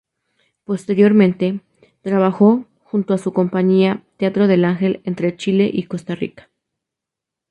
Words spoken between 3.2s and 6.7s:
compañía Teatro del Ángel entre Chile y Costa Rica.